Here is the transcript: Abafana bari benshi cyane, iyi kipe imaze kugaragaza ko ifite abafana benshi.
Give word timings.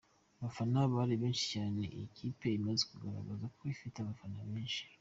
Abafana 0.39 0.79
bari 0.95 1.15
benshi 1.21 1.45
cyane, 1.53 1.81
iyi 1.95 2.07
kipe 2.17 2.47
imaze 2.59 2.81
kugaragaza 2.91 3.45
ko 3.55 3.61
ifite 3.73 3.95
abafana 3.99 4.39
benshi. 4.51 4.81